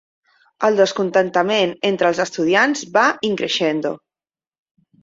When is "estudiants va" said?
2.27-3.05